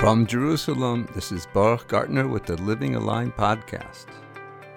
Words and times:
From 0.00 0.26
Jerusalem, 0.26 1.06
this 1.14 1.30
is 1.30 1.46
Baruch 1.52 1.86
Gartner 1.86 2.26
with 2.26 2.46
the 2.46 2.56
Living 2.62 2.94
Aligned 2.94 3.36
podcast. 3.36 4.06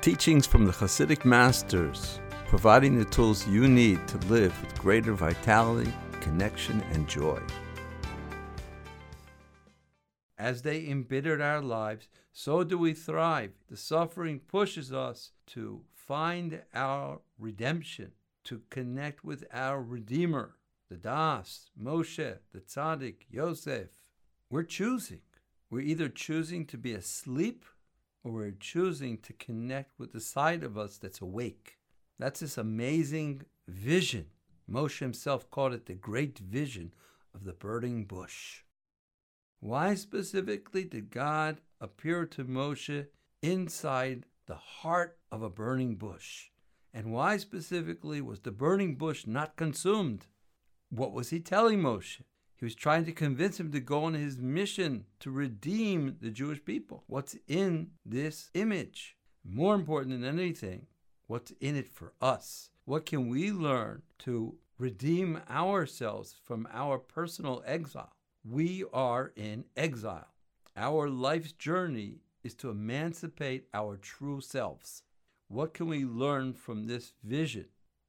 Teachings 0.02 0.46
from 0.46 0.66
the 0.66 0.74
Hasidic 0.74 1.24
masters, 1.24 2.20
providing 2.48 3.00
the 3.00 3.06
tools 3.06 3.48
you 3.48 3.70
need 3.70 4.06
to 4.10 4.18
live 4.28 4.54
with 4.62 4.78
greater 4.78 5.14
vitality, 5.14 5.94
connection, 6.20 6.82
and 6.92 7.08
joy. 7.08 7.40
As 10.38 10.62
they 10.62 10.90
embittered 10.90 11.40
our 11.40 11.62
lives, 11.62 12.10
so 12.34 12.66
do 12.66 12.78
we 12.78 12.94
thrive. 12.94 13.54
The 13.70 13.78
suffering 13.78 14.42
pushes 14.42 14.92
us 14.92 15.32
to 15.52 15.84
find 15.94 16.64
our 16.76 17.22
redemption, 17.40 18.12
to 18.44 18.62
connect 18.70 19.24
with 19.24 19.46
our 19.54 19.82
Redeemer, 19.82 20.58
the 20.90 20.98
Das, 20.98 21.70
Moshe, 21.82 22.40
the 22.52 22.60
Tzaddik, 22.60 23.22
Yosef. 23.32 24.03
We're 24.54 24.62
choosing. 24.62 25.22
We're 25.72 25.80
either 25.80 26.10
choosing 26.10 26.68
to 26.68 26.78
be 26.78 26.94
asleep 26.94 27.66
or 28.24 28.32
we're 28.32 28.52
choosing 28.52 29.18
to 29.24 29.34
connect 29.34 29.98
with 29.98 30.14
the 30.14 30.20
side 30.20 30.64
of 30.64 30.78
us 30.78 30.98
that's 30.98 31.22
awake. 31.22 31.80
That's 32.20 32.42
this 32.42 32.56
amazing 32.60 33.46
vision. 33.68 34.28
Moshe 34.70 35.00
himself 35.00 35.50
called 35.50 35.74
it 35.74 35.88
the 35.88 35.96
great 35.96 36.38
vision 36.38 36.94
of 37.34 37.46
the 37.46 37.54
burning 37.54 38.06
bush. 38.06 38.62
Why 39.60 39.96
specifically 39.96 40.84
did 40.84 41.10
God 41.10 41.60
appear 41.82 42.28
to 42.28 42.46
Moshe 42.46 43.08
inside 43.42 44.28
the 44.46 44.54
heart 44.54 45.18
of 45.32 45.42
a 45.42 45.50
burning 45.50 45.96
bush? 45.96 46.50
And 46.94 47.12
why 47.12 47.38
specifically 47.38 48.22
was 48.22 48.42
the 48.42 48.52
burning 48.52 48.98
bush 48.98 49.26
not 49.26 49.56
consumed? 49.56 50.28
What 50.92 51.12
was 51.12 51.32
he 51.32 51.40
telling 51.40 51.80
Moshe? 51.80 52.22
He 52.64 52.66
was 52.66 52.76
trying 52.76 53.04
to 53.04 53.12
convince 53.12 53.60
him 53.60 53.74
to 53.74 53.82
go 53.82 54.06
on 54.06 54.14
his 54.14 54.40
mission 54.40 55.04
to 55.20 55.30
redeem 55.30 56.16
the 56.22 56.30
Jewish 56.30 56.64
people. 56.64 57.04
What's 57.08 57.36
in 57.46 57.90
this 58.06 58.52
image? 58.54 59.18
More 59.44 59.76
important 59.76 60.22
than 60.22 60.40
anything, 60.40 60.88
what's 61.28 61.52
in 61.60 61.76
it 61.76 61.90
for 61.90 62.14
us? 62.22 62.70
What 62.86 63.06
can 63.06 63.28
we 63.28 63.52
learn 63.52 64.04
to 64.20 64.56
redeem 64.78 65.42
ourselves 65.50 66.36
from 66.42 66.66
our 66.72 67.00
personal 67.00 67.62
exile? 67.66 68.14
We 68.50 68.86
are 68.94 69.34
in 69.36 69.66
exile. 69.76 70.30
Our 70.78 71.10
life's 71.10 71.52
journey 71.52 72.22
is 72.46 72.54
to 72.56 72.70
emancipate 72.70 73.68
our 73.74 73.98
true 73.98 74.40
selves. 74.40 75.04
What 75.50 75.74
can 75.74 75.88
we 75.88 76.06
learn 76.06 76.54
from 76.54 76.88
this 76.88 77.12
vision? 77.26 77.66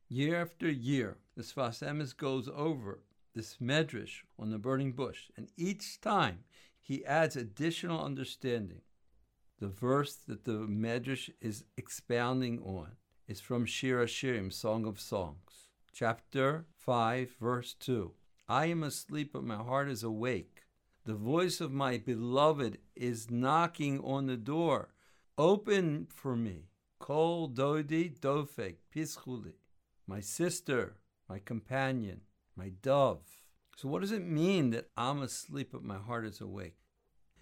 Year 0.08 0.40
after 0.40 0.70
year, 0.70 1.16
the 1.36 1.42
Sfas 1.42 1.82
Emes 1.82 2.16
goes 2.16 2.48
over 2.54 3.00
this 3.34 3.56
medrash 3.60 4.22
on 4.38 4.50
the 4.50 4.58
burning 4.58 4.92
bush, 4.92 5.30
and 5.36 5.48
each 5.56 6.00
time 6.00 6.44
he 6.80 7.04
adds 7.04 7.36
additional 7.36 8.04
understanding. 8.04 8.82
The 9.60 9.68
verse 9.68 10.14
that 10.26 10.44
the 10.44 10.66
medrash 10.66 11.30
is 11.40 11.64
expounding 11.76 12.60
on 12.60 12.92
is 13.26 13.40
from 13.40 13.64
Shir 13.64 14.04
Hashirim, 14.04 14.52
Song 14.52 14.86
of 14.86 15.00
Songs, 15.00 15.68
chapter 15.92 16.66
5, 16.76 17.30
verse 17.40 17.74
2. 17.74 18.12
I 18.48 18.66
am 18.66 18.82
asleep, 18.82 19.30
but 19.32 19.44
my 19.44 19.56
heart 19.56 19.88
is 19.88 20.02
awake. 20.02 20.62
The 21.06 21.14
voice 21.14 21.60
of 21.60 21.72
my 21.72 21.98
beloved 21.98 22.78
is 22.94 23.30
knocking 23.30 24.00
on 24.00 24.26
the 24.26 24.36
door. 24.36 24.94
Open 25.38 26.06
for 26.10 26.36
me. 26.36 26.68
Kol 26.98 27.48
dodi 27.48 28.18
dofek 28.18 28.76
pischuli. 28.94 29.54
My 30.06 30.20
sister, 30.20 30.96
my 31.28 31.38
companion, 31.38 32.20
my 32.56 32.70
dove. 32.82 33.22
So, 33.76 33.88
what 33.88 34.00
does 34.00 34.12
it 34.12 34.26
mean 34.26 34.70
that 34.70 34.88
I'm 34.96 35.22
asleep 35.22 35.70
but 35.72 35.82
my 35.82 35.98
heart 35.98 36.24
is 36.24 36.40
awake? 36.40 36.76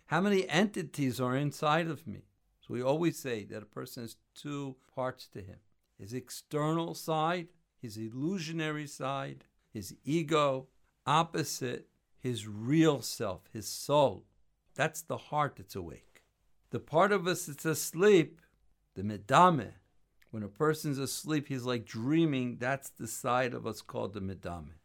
How 0.07 0.21
many 0.21 0.49
entities 0.49 1.21
are 1.21 1.37
inside 1.37 1.89
of 1.89 2.07
me? 2.07 2.23
So, 2.61 2.75
we 2.75 2.83
always 2.83 3.19
say 3.19 3.45
that 3.45 3.63
a 3.63 3.67
person 3.67 4.05
has 4.05 4.17
two 4.35 4.77
parts 4.95 5.27
to 5.29 5.41
him 5.41 5.59
his 5.99 6.15
external 6.15 6.95
side, 6.95 7.49
his 7.81 7.97
illusionary 7.97 8.87
side, 8.87 9.45
his 9.73 9.95
ego, 10.05 10.67
opposite 11.07 11.89
his 12.23 12.47
real 12.47 13.03
self, 13.03 13.43
his 13.53 13.67
soul. 13.67 14.25
That's 14.77 15.03
the 15.03 15.17
heart 15.17 15.57
that's 15.57 15.75
awake. 15.75 16.23
The 16.71 16.79
part 16.79 17.13
of 17.13 17.27
us 17.27 17.47
that's 17.47 17.65
asleep, 17.65 18.41
the 18.95 19.03
medame, 19.03 19.73
when 20.31 20.45
a 20.45 20.49
person's 20.49 20.99
asleep, 20.99 21.49
he's 21.49 21.65
like 21.65 21.85
dreaming. 21.85 22.57
That's 22.59 22.89
the 22.89 23.09
side 23.09 23.53
of 23.53 23.67
us 23.67 23.83
called 23.83 24.15
the 24.15 24.21
medame. 24.21 24.77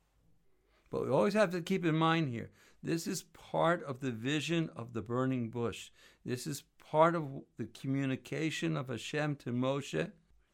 But 0.89 1.05
we 1.05 1.11
always 1.11 1.33
have 1.33 1.51
to 1.51 1.61
keep 1.61 1.85
in 1.85 1.95
mind 1.95 2.29
here 2.29 2.49
this 2.83 3.07
is 3.07 3.23
part 3.23 3.83
of 3.83 3.99
the 3.99 4.11
vision 4.11 4.69
of 4.75 4.93
the 4.93 5.01
burning 5.01 5.49
bush. 5.49 5.89
This 6.23 6.47
is 6.47 6.63
part 6.79 7.15
of 7.15 7.27
the 7.57 7.65
communication 7.65 8.77
of 8.77 8.87
Hashem 8.87 9.35
to 9.37 9.51
Moshe 9.51 10.11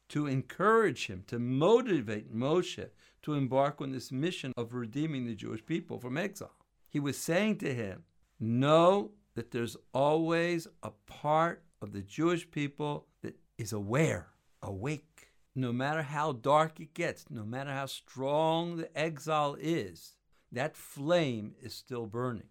to 0.09 0.27
encourage 0.27 1.07
him, 1.07 1.23
to 1.27 1.39
motivate 1.39 2.33
Moshe 2.33 2.89
to 3.23 3.33
embark 3.33 3.81
on 3.81 3.91
this 3.91 4.11
mission 4.11 4.53
of 4.57 4.73
redeeming 4.73 5.25
the 5.25 5.35
Jewish 5.35 5.65
people 5.65 5.99
from 5.99 6.17
exile. 6.17 6.55
He 6.87 6.99
was 6.99 7.17
saying 7.17 7.57
to 7.57 7.73
him, 7.73 8.03
Know 8.39 9.11
that 9.35 9.51
there's 9.51 9.77
always 9.93 10.67
a 10.81 10.91
part 11.07 11.63
of 11.81 11.93
the 11.93 12.01
Jewish 12.01 12.49
people 12.49 13.07
that 13.21 13.35
is 13.57 13.73
aware, 13.73 14.27
awake. 14.61 15.31
No 15.55 15.71
matter 15.71 16.01
how 16.01 16.33
dark 16.33 16.79
it 16.79 16.93
gets, 16.93 17.25
no 17.29 17.43
matter 17.43 17.71
how 17.71 17.85
strong 17.85 18.77
the 18.77 18.97
exile 18.97 19.55
is, 19.59 20.15
that 20.53 20.77
flame 20.77 21.55
is 21.61 21.73
still 21.73 22.05
burning. 22.05 22.47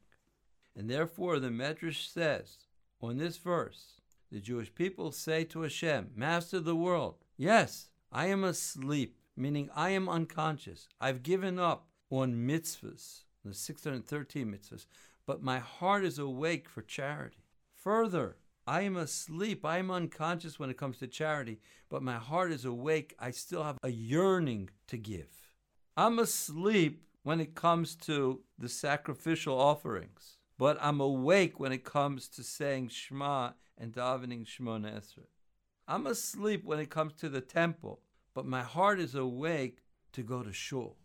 And 0.77 0.91
therefore, 0.91 1.39
the 1.39 1.49
Medrash 1.49 2.13
says 2.13 2.59
on 3.01 3.17
this 3.17 3.37
verse, 3.39 4.01
the 4.31 4.41
Jewish 4.41 4.75
people 4.75 5.13
say 5.13 5.45
to 5.45 5.63
Hashem, 5.63 6.11
Master 6.15 6.59
of 6.59 6.65
the 6.65 6.77
world, 6.77 7.17
yes, 7.37 7.89
I 8.11 8.27
am 8.27 8.45
asleep, 8.45 9.17
meaning 9.37 9.71
I 9.75 9.91
am 9.91 10.09
unconscious. 10.09 10.89
I've 11.01 11.23
given 11.23 11.59
up 11.59 11.87
on 12.11 12.35
mitzvahs, 12.35 13.25
the 13.45 13.55
613 13.55 14.47
mitzvahs, 14.47 14.87
but 15.27 15.43
my 15.43 15.59
heart 15.59 16.05
is 16.05 16.19
awake 16.19 16.69
for 16.69 16.83
charity. 16.83 17.45
Further, 17.75 18.37
I 18.67 18.83
am 18.83 18.97
asleep. 18.97 19.65
I 19.65 19.79
am 19.79 19.91
unconscious 19.91 20.59
when 20.59 20.71
it 20.71 20.77
comes 20.77 20.99
to 20.99 21.07
charity, 21.07 21.61
but 21.89 22.03
my 22.03 22.17
heart 22.17 22.53
is 22.53 22.65
awake. 22.65 23.15
I 23.19 23.33
still 23.33 23.65
have 23.65 23.79
a 23.83 23.89
yearning 23.91 24.71
to 24.89 24.97
give. 24.97 25.29
I'm 25.97 26.19
asleep 26.19 27.03
when 27.23 27.41
it 27.41 27.55
comes 27.55 27.95
to 27.95 28.41
the 28.59 28.69
sacrificial 28.69 29.59
offerings, 29.59 30.39
but 30.59 30.77
I'm 30.81 31.01
awake 31.01 31.59
when 31.59 31.73
it 31.73 31.85
comes 31.85 32.29
to 32.31 32.43
saying 32.43 32.89
Shema 32.89 33.53
and 33.79 33.93
davening 33.93 34.47
Shemona 34.47 34.99
Esrei. 34.99 35.27
I'm 35.89 36.07
asleep 36.07 36.65
when 36.65 36.79
it 36.79 36.91
comes 36.91 37.15
to 37.15 37.29
the 37.29 37.41
temple, 37.41 38.01
but 38.35 38.47
my 38.47 38.63
heart 38.63 39.01
is 39.01 39.15
awake 39.15 39.79
to 40.13 40.23
go 40.23 40.43
to 40.43 40.53
shul. 40.53 40.97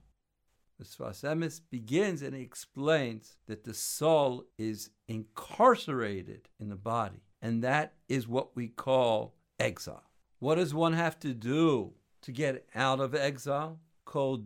The 0.78 0.86
Sfas 0.86 1.24
Emes 1.24 1.62
begins 1.72 2.22
and 2.22 2.36
he 2.36 2.44
explains 2.44 3.38
that 3.48 3.64
the 3.64 3.74
soul 3.74 4.46
is 4.60 4.92
incarcerated 5.08 6.50
in 6.60 6.70
the 6.70 6.76
body, 6.76 7.24
and 7.42 7.64
that 7.64 7.94
is 8.08 8.28
what 8.28 8.56
we 8.56 8.68
call 8.68 9.36
exile. 9.60 10.12
What 10.40 10.56
does 10.56 10.74
one 10.74 10.94
have 10.94 11.20
to 11.22 11.34
do 11.34 11.94
to 12.22 12.32
get 12.32 12.68
out 12.76 13.00
of 13.00 13.16
exile? 13.16 13.80
Kol 14.06 14.38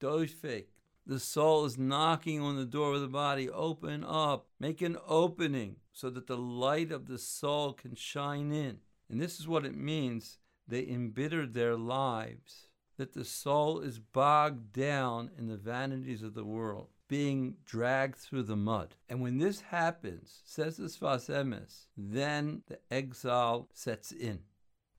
doifek. 0.00 0.66
The 1.06 1.20
soul 1.20 1.64
is 1.64 1.78
knocking 1.78 2.40
on 2.40 2.56
the 2.56 2.64
door 2.64 2.94
of 2.94 3.00
the 3.00 3.08
body. 3.08 3.48
Open 3.48 4.04
up. 4.04 4.48
Make 4.58 4.82
an 4.82 4.96
opening 5.06 5.76
so 5.92 6.10
that 6.10 6.26
the 6.26 6.36
light 6.36 6.90
of 6.90 7.06
the 7.06 7.18
soul 7.18 7.72
can 7.72 7.94
shine 7.94 8.52
in. 8.52 8.78
And 9.08 9.20
this 9.20 9.38
is 9.38 9.46
what 9.46 9.64
it 9.64 9.76
means. 9.76 10.38
They 10.68 10.86
embittered 10.88 11.54
their 11.54 11.76
lives, 11.76 12.66
that 12.96 13.12
the 13.12 13.24
soul 13.24 13.80
is 13.80 14.00
bogged 14.00 14.72
down 14.72 15.30
in 15.38 15.46
the 15.46 15.56
vanities 15.56 16.22
of 16.22 16.34
the 16.34 16.44
world, 16.44 16.88
being 17.06 17.54
dragged 17.64 18.16
through 18.16 18.42
the 18.42 18.56
mud. 18.56 18.96
And 19.08 19.20
when 19.20 19.38
this 19.38 19.60
happens, 19.60 20.42
says 20.44 20.76
the 20.76 20.88
Sfas 20.88 21.30
Emes, 21.30 21.86
then 21.96 22.62
the 22.66 22.80
exile 22.90 23.68
sets 23.72 24.10
in. 24.10 24.40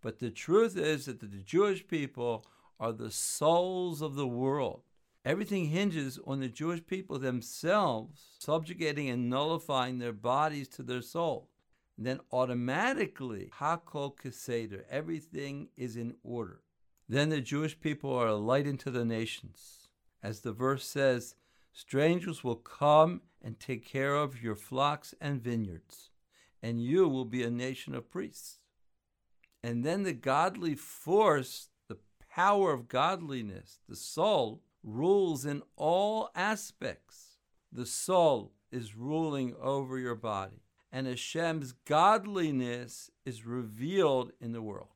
But 0.01 0.19
the 0.19 0.31
truth 0.31 0.77
is 0.77 1.07
that 1.07 1.19
the 1.19 1.27
Jewish 1.27 1.85
people 1.85 2.45
are 2.79 2.93
the 2.93 3.11
souls 3.11 4.01
of 4.01 4.15
the 4.15 4.27
world. 4.27 4.83
Everything 5.27 5.65
hinges 5.65 6.17
on 6.25 6.39
the 6.39 6.47
Jewish 6.47 6.87
people 6.87 7.19
themselves 7.19 8.37
subjugating 8.39 9.09
and 9.09 9.29
nullifying 9.29 9.97
their 9.97 10.13
bodies 10.13 10.69
to 10.69 10.83
their 10.83 11.01
soul. 11.01 11.49
Then 11.97 12.21
automatically, 12.31 13.51
Hakol 13.59 14.15
Keseder, 14.15 14.83
everything 14.89 15.67
is 15.75 15.97
in 15.97 16.15
order. 16.23 16.61
Then 17.09 17.27
the 17.27 17.41
Jewish 17.41 17.77
people 17.77 18.13
are 18.13 18.27
a 18.27 18.35
light 18.35 18.65
into 18.65 18.89
the 18.89 19.03
nations. 19.03 19.89
As 20.23 20.39
the 20.39 20.53
verse 20.53 20.85
says, 20.85 21.35
strangers 21.73 22.41
will 22.41 22.55
come 22.55 23.19
and 23.43 23.59
take 23.59 23.85
care 23.85 24.15
of 24.15 24.41
your 24.41 24.55
flocks 24.55 25.13
and 25.19 25.43
vineyards, 25.43 26.09
and 26.63 26.81
you 26.81 27.05
will 27.09 27.25
be 27.25 27.43
a 27.43 27.51
nation 27.51 27.93
of 27.93 28.09
priests. 28.09 28.59
And 29.61 29.83
then 29.83 30.03
the 30.03 30.13
godly 30.13 30.75
force, 30.75 31.67
the 31.89 31.97
power 32.33 32.71
of 32.71 32.87
godliness, 32.87 33.79
the 33.89 33.97
soul, 33.97 34.61
rules 34.87 35.45
in 35.45 35.61
all 35.75 36.29
aspects. 36.33 37.37
The 37.71 37.85
soul 37.85 38.53
is 38.71 38.95
ruling 38.95 39.53
over 39.61 39.99
your 39.99 40.15
body, 40.15 40.63
and 40.91 41.05
Hashem's 41.05 41.73
godliness 41.85 43.11
is 43.25 43.45
revealed 43.45 44.31
in 44.39 44.53
the 44.53 44.61
world. 44.61 44.87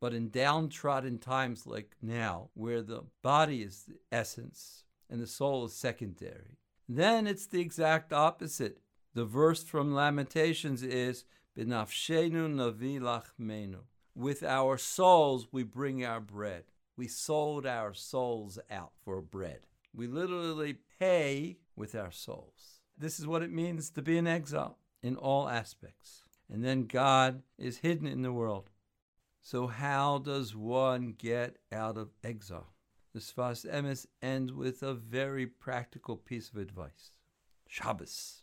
But 0.00 0.12
in 0.12 0.30
downtrodden 0.30 1.18
times 1.18 1.66
like 1.66 1.96
now, 2.02 2.50
where 2.54 2.82
the 2.82 3.04
body 3.22 3.62
is 3.62 3.84
the 3.84 3.98
essence 4.12 4.84
and 5.08 5.20
the 5.20 5.26
soul 5.26 5.64
is 5.64 5.72
secondary, 5.72 6.58
then 6.88 7.26
it's 7.26 7.46
the 7.46 7.60
exact 7.60 8.12
opposite. 8.12 8.80
The 9.14 9.24
verse 9.24 9.64
from 9.64 9.94
Lamentations 9.94 10.82
is 10.82 11.24
B'nafshenu 11.56 12.54
navi 12.54 13.00
lachmenu. 13.00 13.78
With 14.14 14.42
our 14.42 14.76
souls 14.76 15.48
we 15.50 15.62
bring 15.62 16.04
our 16.04 16.20
bread. 16.20 16.64
We 16.96 17.08
sold 17.08 17.66
our 17.66 17.92
souls 17.92 18.58
out 18.70 18.92
for 19.04 19.20
bread. 19.20 19.60
We 19.94 20.06
literally 20.06 20.76
pay 20.98 21.58
with 21.74 21.94
our 21.94 22.10
souls. 22.10 22.80
This 22.96 23.20
is 23.20 23.26
what 23.26 23.42
it 23.42 23.52
means 23.52 23.90
to 23.90 24.02
be 24.02 24.16
in 24.16 24.26
exile 24.26 24.78
in 25.02 25.16
all 25.16 25.48
aspects. 25.48 26.22
And 26.50 26.64
then 26.64 26.86
God 26.86 27.42
is 27.58 27.78
hidden 27.78 28.06
in 28.06 28.22
the 28.22 28.32
world. 28.32 28.70
So, 29.42 29.66
how 29.66 30.18
does 30.18 30.56
one 30.56 31.14
get 31.16 31.58
out 31.70 31.96
of 31.96 32.10
exile? 32.24 32.72
The 33.12 33.20
Sfas 33.20 33.64
Emes 33.70 34.06
ends 34.20 34.52
with 34.52 34.82
a 34.82 34.94
very 34.94 35.46
practical 35.46 36.16
piece 36.16 36.50
of 36.50 36.56
advice 36.56 37.12
Shabbos. 37.68 38.42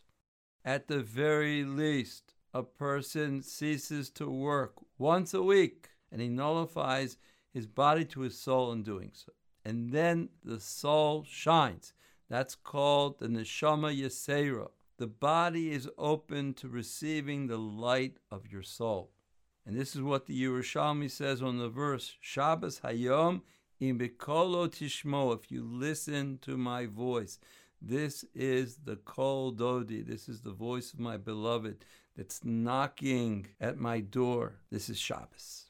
At 0.64 0.88
the 0.88 1.00
very 1.00 1.64
least, 1.64 2.34
a 2.52 2.62
person 2.62 3.42
ceases 3.42 4.10
to 4.10 4.30
work 4.30 4.74
once 4.96 5.34
a 5.34 5.42
week 5.42 5.90
and 6.10 6.20
he 6.20 6.28
nullifies 6.28 7.18
his 7.54 7.66
body 7.66 8.04
to 8.04 8.20
his 8.20 8.38
soul 8.38 8.72
in 8.72 8.82
doing 8.82 9.12
so. 9.14 9.32
And 9.64 9.92
then 9.92 10.28
the 10.44 10.60
soul 10.60 11.24
shines. 11.26 11.94
That's 12.28 12.54
called 12.54 13.20
the 13.20 13.28
neshama 13.28 13.96
yesera. 13.98 14.68
The 14.98 15.06
body 15.06 15.70
is 15.70 15.88
open 15.96 16.54
to 16.54 16.68
receiving 16.68 17.46
the 17.46 17.56
light 17.56 18.18
of 18.30 18.50
your 18.50 18.62
soul. 18.62 19.12
And 19.66 19.76
this 19.76 19.94
is 19.96 20.02
what 20.02 20.26
the 20.26 20.42
Yerushalmi 20.42 21.10
says 21.10 21.42
on 21.42 21.58
the 21.58 21.68
verse 21.68 22.16
Shabbos 22.20 22.80
Hayom 22.80 23.42
im 23.80 23.98
bekolo 23.98 24.68
tishmo. 24.68 25.34
If 25.34 25.50
you 25.50 25.64
listen 25.64 26.38
to 26.42 26.58
my 26.58 26.86
voice, 26.86 27.38
this 27.80 28.24
is 28.34 28.78
the 28.84 28.96
kol 28.96 29.52
dodi. 29.52 30.06
This 30.06 30.28
is 30.28 30.42
the 30.42 30.52
voice 30.52 30.92
of 30.92 31.00
my 31.00 31.16
beloved 31.16 31.84
that's 32.16 32.44
knocking 32.44 33.46
at 33.60 33.78
my 33.78 34.00
door. 34.00 34.60
This 34.70 34.88
is 34.88 34.98
Shabbos. 34.98 35.66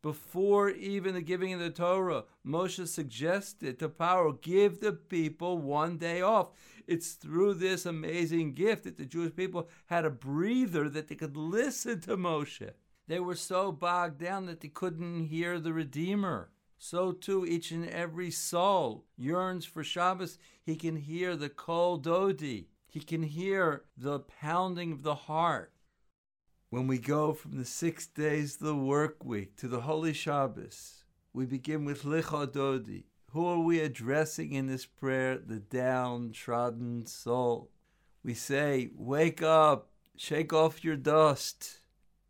Before 0.00 0.70
even 0.70 1.14
the 1.14 1.22
giving 1.22 1.52
of 1.52 1.60
the 1.60 1.70
Torah, 1.70 2.24
Moshe 2.46 2.86
suggested 2.86 3.78
to 3.78 3.88
Paro, 3.88 4.40
give 4.40 4.80
the 4.80 4.92
people 4.92 5.58
one 5.58 5.98
day 5.98 6.20
off. 6.20 6.50
It's 6.86 7.12
through 7.12 7.54
this 7.54 7.84
amazing 7.84 8.54
gift 8.54 8.84
that 8.84 8.96
the 8.96 9.04
Jewish 9.04 9.34
people 9.34 9.68
had 9.86 10.04
a 10.04 10.10
breather 10.10 10.88
that 10.88 11.08
they 11.08 11.16
could 11.16 11.36
listen 11.36 12.00
to 12.02 12.16
Moshe. 12.16 12.70
They 13.08 13.18
were 13.18 13.34
so 13.34 13.72
bogged 13.72 14.18
down 14.18 14.46
that 14.46 14.60
they 14.60 14.68
couldn't 14.68 15.26
hear 15.26 15.58
the 15.58 15.72
Redeemer. 15.72 16.50
So 16.78 17.10
too, 17.10 17.44
each 17.44 17.72
and 17.72 17.88
every 17.88 18.30
soul 18.30 19.04
yearns 19.16 19.64
for 19.64 19.82
Shabbos. 19.82 20.38
He 20.62 20.76
can 20.76 20.96
hear 20.96 21.34
the 21.34 21.48
Kol 21.48 21.98
Dodi. 21.98 22.66
He 22.86 23.00
can 23.00 23.24
hear 23.24 23.84
the 23.96 24.20
pounding 24.20 24.92
of 24.92 25.02
the 25.02 25.14
heart. 25.14 25.72
When 26.70 26.86
we 26.86 26.98
go 26.98 27.32
from 27.32 27.56
the 27.56 27.64
six 27.64 28.06
days 28.06 28.56
of 28.56 28.66
the 28.66 28.76
work 28.76 29.24
week 29.24 29.56
to 29.56 29.68
the 29.68 29.80
Holy 29.80 30.12
Shabbos, 30.12 31.02
we 31.32 31.46
begin 31.46 31.86
with 31.86 32.02
Lecha 32.02 32.46
Dodi, 32.46 33.04
who 33.30 33.46
are 33.46 33.58
we 33.58 33.80
addressing 33.80 34.52
in 34.52 34.66
this 34.66 34.84
prayer? 34.84 35.38
The 35.38 35.60
downtrodden 35.60 37.06
soul. 37.06 37.70
We 38.22 38.34
say, 38.34 38.90
Wake 38.94 39.40
up, 39.40 39.88
shake 40.14 40.52
off 40.52 40.84
your 40.84 40.96
dust, 40.96 41.78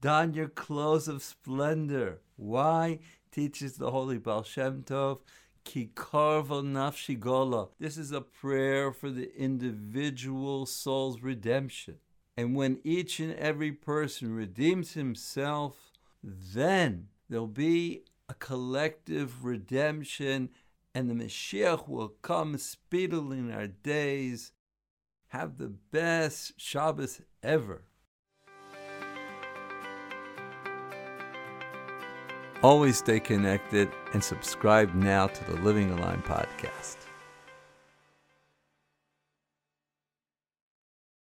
don 0.00 0.34
your 0.34 0.48
clothes 0.48 1.08
of 1.08 1.24
splendor. 1.24 2.20
Why? 2.36 3.00
Teaches 3.32 3.76
the 3.76 3.90
Holy 3.90 4.18
Baal 4.18 4.44
Shem 4.44 4.84
Tov. 4.84 5.18
Ki 5.64 5.90
nafshi 5.96 7.18
gola. 7.18 7.70
This 7.80 7.96
is 7.96 8.12
a 8.12 8.20
prayer 8.20 8.92
for 8.92 9.10
the 9.10 9.36
individual 9.36 10.64
soul's 10.64 11.22
redemption. 11.22 11.96
And 12.38 12.54
when 12.54 12.78
each 12.84 13.18
and 13.18 13.34
every 13.34 13.72
person 13.72 14.32
redeems 14.32 14.92
himself, 14.92 15.90
then 16.22 17.08
there'll 17.28 17.48
be 17.48 18.04
a 18.28 18.34
collective 18.34 19.44
redemption 19.44 20.50
and 20.94 21.10
the 21.10 21.14
Mashiach 21.14 21.88
will 21.88 22.10
come 22.22 22.56
speedily 22.56 23.38
in 23.38 23.50
our 23.50 23.66
days. 23.66 24.52
Have 25.30 25.58
the 25.58 25.66
best 25.66 26.52
Shabbos 26.60 27.20
ever. 27.42 27.82
Always 32.62 32.98
stay 32.98 33.18
connected 33.18 33.90
and 34.12 34.22
subscribe 34.22 34.94
now 34.94 35.26
to 35.26 35.44
the 35.50 35.60
Living 35.62 35.90
Aligned 35.90 36.22
podcast. 36.24 37.07